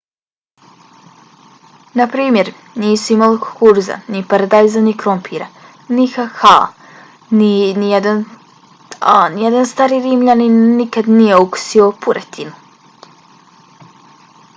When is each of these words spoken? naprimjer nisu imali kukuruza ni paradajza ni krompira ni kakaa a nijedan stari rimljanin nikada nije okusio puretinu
naprimjer 1.99 2.47
nisu 2.83 3.07
imali 3.15 3.37
kukuruza 3.43 3.95
ni 4.15 4.19
paradajza 4.31 4.79
ni 4.85 4.93
krompira 5.01 5.47
ni 5.95 6.05
kakaa 6.15 6.65
a 9.15 9.17
nijedan 9.35 9.65
stari 9.73 9.97
rimljanin 10.07 10.55
nikada 10.79 11.09
nije 11.19 11.35
okusio 11.43 11.87
puretinu 12.03 12.53